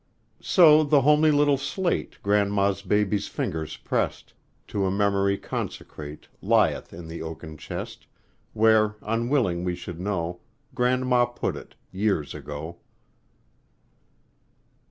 [0.41, 4.33] So the homely little slate Grandma's baby's fingers pressed,
[4.69, 8.07] To a memory consecrate, Lieth in the oaken chest,
[8.53, 10.39] Where, unwilling we should know,
[10.73, 12.79] Grandma put it, years ago.